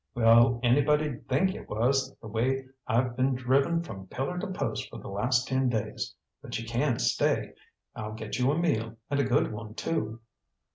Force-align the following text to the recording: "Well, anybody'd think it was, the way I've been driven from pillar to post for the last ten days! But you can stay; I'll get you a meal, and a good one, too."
"Well, 0.15 0.59
anybody'd 0.63 1.27
think 1.29 1.53
it 1.53 1.69
was, 1.69 2.15
the 2.23 2.27
way 2.27 2.65
I've 2.87 3.15
been 3.15 3.35
driven 3.35 3.83
from 3.83 4.07
pillar 4.07 4.39
to 4.39 4.47
post 4.47 4.89
for 4.89 4.97
the 4.97 5.09
last 5.09 5.47
ten 5.47 5.69
days! 5.69 6.15
But 6.41 6.57
you 6.57 6.65
can 6.65 6.97
stay; 6.97 7.53
I'll 7.95 8.13
get 8.13 8.39
you 8.39 8.49
a 8.51 8.57
meal, 8.57 8.97
and 9.11 9.19
a 9.19 9.23
good 9.23 9.51
one, 9.51 9.75
too." 9.75 10.21